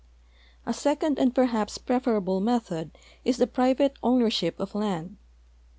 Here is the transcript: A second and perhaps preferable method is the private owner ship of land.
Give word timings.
A 0.65 0.73
second 0.73 1.19
and 1.19 1.35
perhaps 1.35 1.77
preferable 1.77 2.39
method 2.41 2.89
is 3.23 3.37
the 3.37 3.45
private 3.45 3.97
owner 4.01 4.31
ship 4.31 4.59
of 4.59 4.73
land. 4.73 5.17